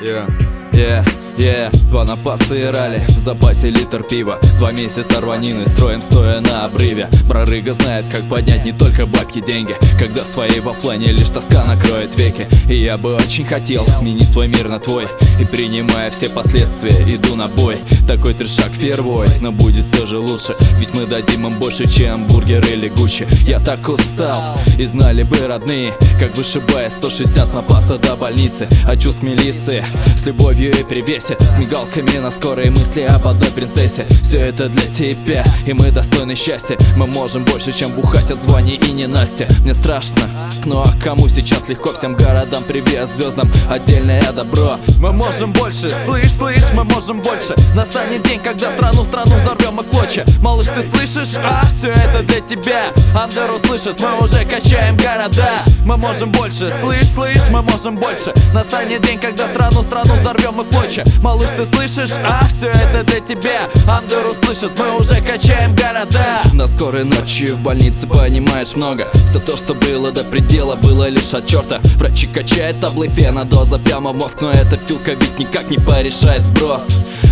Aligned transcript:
Yeah, 0.00 0.28
yeah, 0.72 1.04
yeah 1.36 1.77
Два 1.90 2.04
напаса 2.04 2.54
и 2.54 2.64
ралли, 2.64 3.02
в 3.08 3.18
запасе 3.18 3.70
литр 3.70 4.02
пива. 4.02 4.38
Два 4.58 4.72
месяца 4.72 5.22
рванины, 5.22 5.66
строим 5.66 6.02
стоя 6.02 6.40
на 6.40 6.66
обрыве. 6.66 7.08
Прорыга 7.26 7.72
знает, 7.72 8.06
как 8.08 8.28
поднять 8.28 8.66
не 8.66 8.72
только 8.72 9.06
бабки 9.06 9.40
деньги 9.40 9.74
Когда 9.98 10.24
своей 10.24 10.60
в 10.60 10.68
оффлайне 10.68 11.12
лишь 11.12 11.30
тоска 11.30 11.64
накроет 11.64 12.14
веки. 12.14 12.46
И 12.68 12.74
я 12.74 12.98
бы 12.98 13.14
очень 13.14 13.46
хотел 13.46 13.86
сменить 13.86 14.30
свой 14.30 14.48
мир 14.48 14.68
на 14.68 14.80
твой. 14.80 15.08
И 15.40 15.46
принимая 15.46 16.10
все 16.10 16.28
последствия, 16.28 17.14
иду 17.14 17.34
на 17.36 17.48
бой. 17.48 17.78
Такой 18.06 18.34
трешак 18.34 18.72
впервой, 18.72 19.28
но 19.40 19.50
будет 19.50 19.86
все 19.86 20.04
же 20.04 20.18
лучше. 20.18 20.54
Ведь 20.78 20.92
мы 20.92 21.06
дадим 21.06 21.46
им 21.46 21.58
больше, 21.58 21.88
чем 21.88 22.26
бургер 22.26 22.66
или 22.66 22.88
гуччи 22.88 23.26
Я 23.46 23.60
так 23.60 23.88
устал, 23.88 24.58
и 24.78 24.84
знали 24.84 25.22
бы 25.22 25.38
родные 25.46 25.94
Как 26.20 26.36
вышибая 26.36 26.90
160 26.90 27.48
с 27.48 27.52
напаса 27.52 27.96
до 27.96 28.14
больницы. 28.14 28.68
А 28.84 28.94
чувств 28.94 29.22
милиции 29.22 29.82
с 30.16 30.26
любовью 30.26 30.78
и 30.78 30.82
привесе 30.82 31.36
С 31.40 31.56
мигалками 31.78 32.18
на 32.18 32.30
скорые 32.30 32.70
мысли 32.70 33.02
об 33.02 33.26
одной 33.28 33.50
принцессе. 33.50 34.06
Все 34.22 34.38
это 34.38 34.68
для 34.68 34.86
тебя, 34.92 35.44
и 35.64 35.72
мы 35.72 35.90
достойны 35.90 36.34
счастья. 36.34 36.76
Мы 36.96 37.06
можем 37.06 37.44
больше, 37.44 37.72
чем 37.72 37.92
бухать 37.92 38.30
от 38.30 38.42
званий 38.42 38.74
и 38.74 38.90
не 38.90 39.06
Настя 39.06 39.48
Мне 39.62 39.74
страшно, 39.74 40.22
ну 40.64 40.80
а 40.80 40.92
кому 41.02 41.28
сейчас 41.28 41.68
легко 41.68 41.92
Всем 41.92 42.14
городам? 42.14 42.64
Привет, 42.64 43.08
звездам 43.16 43.50
отдельное 43.70 44.32
добро. 44.32 44.78
Мы 44.98 45.12
можем 45.12 45.52
больше, 45.52 45.90
слышь, 46.04 46.32
слышь, 46.32 46.72
мы 46.74 46.84
можем 46.84 47.20
больше. 47.20 47.54
Настанет 47.74 48.22
день, 48.24 48.40
когда 48.40 48.72
страну, 48.72 49.04
страну 49.04 49.36
взорвем 49.36 49.80
и 49.80 49.84
в 49.84 49.86
клочья. 49.86 50.26
Малыш, 50.42 50.66
ты 50.66 50.82
слышишь? 50.82 51.36
А, 51.36 51.62
все 51.66 51.92
это 51.92 52.22
для 52.22 52.40
тебя. 52.40 52.92
Андер 53.14 53.50
услышит, 53.52 54.00
мы 54.00 54.24
уже 54.24 54.44
качаем 54.44 54.96
города 54.96 55.64
Мы 55.88 55.96
можем 55.96 56.30
больше, 56.30 56.70
слышь, 56.82 57.08
слышь, 57.08 57.48
мы 57.50 57.62
можем 57.62 57.96
больше. 57.96 58.34
Настанет 58.52 59.00
день, 59.00 59.18
когда 59.18 59.48
страну, 59.48 59.82
страну 59.82 60.16
взорвем 60.16 60.60
и 60.60 60.64
в 60.64 60.68
клочья. 60.68 61.02
Малыш, 61.22 61.48
ты 61.56 61.64
слышишь? 61.64 62.14
А, 62.26 62.46
все 62.46 62.66
это 62.66 63.04
для 63.04 63.20
тебя. 63.20 63.70
Андер 63.88 64.26
услышит, 64.26 64.70
мы 64.78 64.98
уже 64.98 65.22
качаем 65.22 65.74
города. 65.74 66.42
На 66.52 66.66
скорой 66.66 67.04
ночи 67.04 67.52
в 67.52 67.60
больнице 67.60 68.06
понимаешь 68.06 68.76
много. 68.76 69.10
Все 69.24 69.38
то, 69.38 69.56
что 69.56 69.72
было 69.72 70.12
до 70.12 70.24
предела, 70.24 70.76
было 70.76 71.08
лишь 71.08 71.32
от 71.32 71.46
черта 71.46 71.80
Врачи 71.96 72.26
качают 72.26 72.80
таблы 72.80 73.08
фена, 73.08 73.44
доза 73.44 73.78
прямо 73.78 74.12
в 74.12 74.16
мозг 74.16 74.40
Но 74.40 74.50
эта 74.50 74.76
пилка 74.76 75.12
ведь 75.12 75.38
никак 75.38 75.70
не 75.70 75.78
порешает 75.78 76.44
вброс 76.44 76.86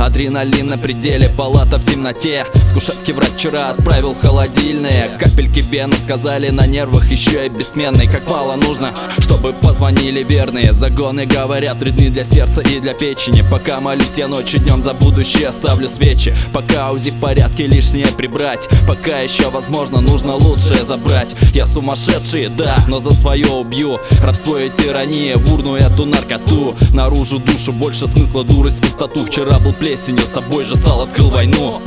Адреналин 0.00 0.68
на 0.68 0.78
пределе, 0.78 1.28
палата 1.28 1.76
в 1.76 1.84
темноте. 1.84 2.46
С 2.64 2.72
кушетки 2.72 3.12
врач 3.12 3.32
вчера 3.36 3.68
отправил 3.68 4.14
холодильные. 4.14 5.10
Капельки 5.18 5.60
вены 5.60 5.96
сказали 6.02 6.48
на 6.48 6.66
нервах 6.66 7.10
еще 7.10 7.44
и 7.44 7.50
бессменный. 7.50 8.06
Как 8.06 8.26
мало 8.26 8.56
нужно, 8.56 8.94
чтобы 9.18 9.52
позвонили 9.52 10.22
верные. 10.22 10.72
Загоны 10.72 11.26
говорят 11.26 11.76
вредны 11.82 12.08
для 12.08 12.24
сердца 12.24 12.62
и 12.62 12.80
для 12.80 12.94
печени. 12.94 13.42
Пока 13.42 13.80
молюсь 13.80 14.16
я 14.16 14.26
ночью 14.26 14.60
днем 14.60 14.80
за 14.80 14.94
будущее 14.94 15.52
ставлю 15.52 15.86
свечи. 15.86 16.34
Пока 16.54 16.92
УЗИ 16.92 17.10
в 17.10 17.20
порядке 17.20 17.66
лишнее 17.66 18.06
прибрать. 18.06 18.70
Пока 18.88 19.18
еще 19.18 19.50
возможно 19.50 20.00
нужно 20.00 20.34
лучшее 20.34 20.82
забрать. 20.86 21.36
Я 21.52 21.66
сумасшедший, 21.66 22.48
да, 22.48 22.78
но 22.88 23.00
за 23.00 23.12
свое 23.12 23.48
убью. 23.48 24.00
Рабство 24.22 24.62
и 24.62 24.70
тирания 24.70 25.36
в 25.36 25.52
урну 25.52 25.74
эту 25.74 26.06
наркоту. 26.06 26.74
Наружу 26.94 27.38
душу 27.38 27.74
больше 27.74 28.06
смысла 28.06 28.44
дурость 28.44 28.80
пустоту. 28.80 29.26
Вчера 29.26 29.58
был 29.58 29.74
плесенью, 29.90 30.24
собой 30.24 30.64
же 30.64 30.76
стал, 30.76 31.02
открыл 31.02 31.30
войну 31.30 31.82